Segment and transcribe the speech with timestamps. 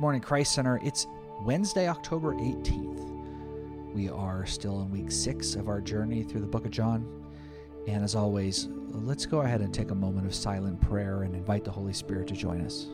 [0.00, 0.80] Good morning, Christ Center.
[0.82, 1.06] It's
[1.42, 3.92] Wednesday, October 18th.
[3.92, 7.06] We are still in week six of our journey through the book of John.
[7.86, 11.64] And as always, let's go ahead and take a moment of silent prayer and invite
[11.64, 12.86] the Holy Spirit to join us.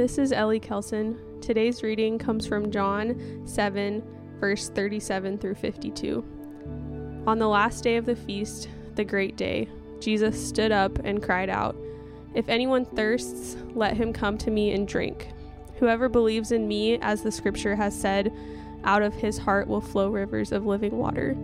[0.00, 1.18] This is Ellie Kelson.
[1.42, 4.02] Today's reading comes from John 7,
[4.40, 6.24] verse 37 through 52.
[7.26, 9.68] On the last day of the feast, the great day,
[10.00, 11.76] Jesus stood up and cried out,
[12.32, 15.28] If anyone thirsts, let him come to me and drink.
[15.76, 18.32] Whoever believes in me, as the scripture has said,
[18.84, 21.34] out of his heart will flow rivers of living water.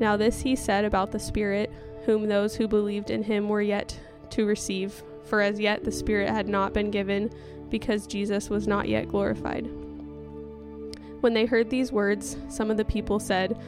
[0.00, 1.70] Now, this he said about the Spirit,
[2.06, 3.94] whom those who believed in him were yet
[4.30, 7.30] to receive, for as yet the Spirit had not been given
[7.70, 9.68] because Jesus was not yet glorified.
[11.20, 13.58] When they heard these words, some of the people said,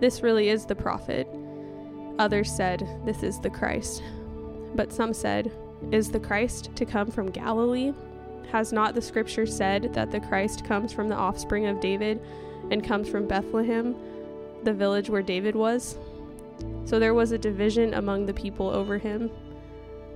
[0.00, 1.28] This really is the prophet.
[2.18, 4.02] Others said, This is the Christ.
[4.74, 5.52] But some said,
[5.92, 7.92] Is the Christ to come from Galilee?
[8.50, 12.20] Has not the scripture said that the Christ comes from the offspring of David
[12.70, 13.94] and comes from Bethlehem,
[14.64, 15.98] the village where David was?
[16.86, 19.30] So there was a division among the people over him.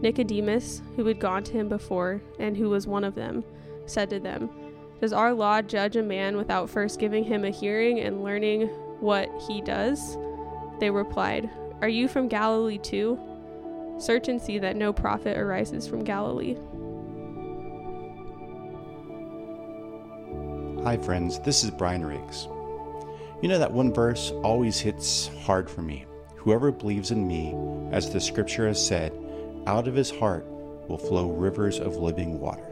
[0.00, 3.44] Nicodemus, who had gone to him before, and who was one of them,
[3.86, 4.50] said to them,
[5.00, 8.66] does our law judge a man without first giving him a hearing and learning
[9.00, 10.18] what he does?
[10.78, 11.48] They replied,
[11.80, 13.18] Are you from Galilee too?
[13.98, 16.56] Search and see that no prophet arises from Galilee.
[20.84, 22.46] Hi, friends, this is Brian Riggs.
[23.40, 26.04] You know that one verse always hits hard for me.
[26.36, 27.54] Whoever believes in me,
[27.90, 29.12] as the scripture has said,
[29.66, 30.46] out of his heart
[30.88, 32.66] will flow rivers of living water.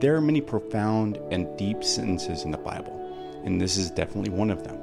[0.00, 4.50] There are many profound and deep sentences in the Bible, and this is definitely one
[4.50, 4.78] of them.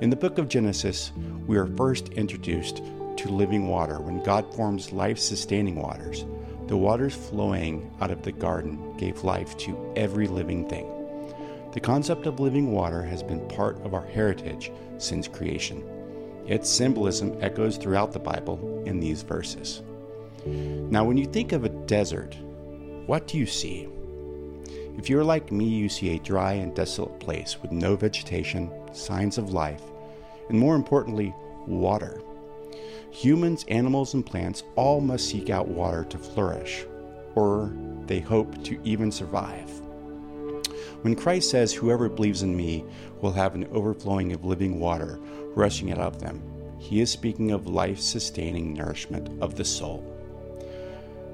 [0.00, 1.12] In the book of Genesis,
[1.46, 2.82] we are first introduced
[3.16, 6.24] to living water when God forms life sustaining waters.
[6.66, 10.88] The waters flowing out of the garden gave life to every living thing.
[11.72, 15.82] The concept of living water has been part of our heritage since creation.
[16.46, 19.82] Its symbolism echoes throughout the Bible in these verses.
[20.46, 22.36] Now, when you think of a desert,
[23.06, 23.88] what do you see?
[24.98, 29.38] If you're like me, you see a dry and desolate place with no vegetation, signs
[29.38, 29.82] of life,
[30.48, 31.34] and more importantly,
[31.66, 32.20] water.
[33.10, 36.84] Humans, animals, and plants all must seek out water to flourish,
[37.34, 37.72] or
[38.06, 39.70] they hope to even survive.
[41.02, 42.84] When Christ says, Whoever believes in me
[43.20, 45.18] will have an overflowing of living water
[45.54, 46.42] rushing out of them,
[46.78, 50.04] he is speaking of life sustaining nourishment of the soul.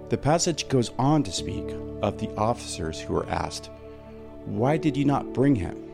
[0.09, 1.65] The passage goes on to speak
[2.01, 3.69] of the officers who were asked,
[4.47, 5.85] Why did you not bring him?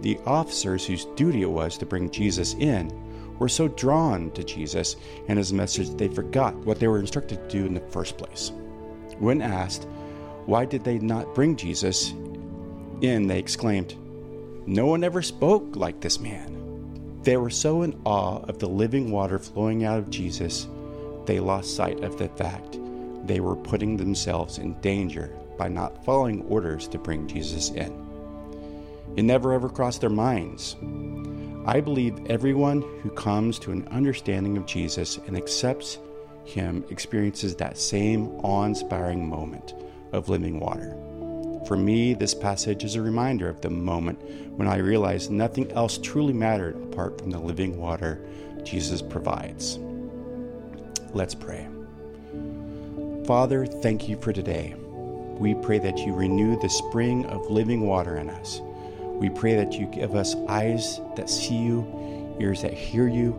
[0.00, 2.90] The officers whose duty it was to bring Jesus in
[3.38, 4.96] were so drawn to Jesus
[5.28, 8.50] and his message they forgot what they were instructed to do in the first place.
[9.20, 9.86] When asked,
[10.46, 12.10] Why did they not bring Jesus
[13.02, 13.28] in?
[13.28, 13.94] they exclaimed,
[14.66, 17.20] No one ever spoke like this man.
[17.22, 20.66] They were so in awe of the living water flowing out of Jesus,
[21.26, 22.79] they lost sight of the fact
[23.24, 28.06] they were putting themselves in danger by not following orders to bring Jesus in.
[29.16, 30.76] It never ever crossed their minds.
[31.66, 35.98] I believe everyone who comes to an understanding of Jesus and accepts
[36.44, 39.74] him experiences that same awe inspiring moment
[40.12, 40.96] of living water.
[41.66, 44.18] For me, this passage is a reminder of the moment
[44.56, 48.24] when I realized nothing else truly mattered apart from the living water
[48.64, 49.78] Jesus provides.
[51.12, 51.68] Let's pray.
[53.26, 54.74] Father, thank you for today.
[55.38, 58.60] We pray that you renew the spring of living water in us.
[59.02, 63.34] We pray that you give us eyes that see you, ears that hear you,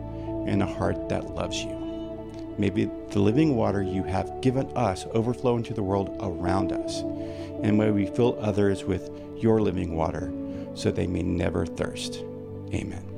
[0.46, 1.78] and a heart that loves you.
[2.58, 7.00] Maybe the living water you have given us overflow into the world around us,
[7.62, 10.32] and may we fill others with your living water
[10.74, 12.24] so they may never thirst.
[12.72, 13.11] Amen.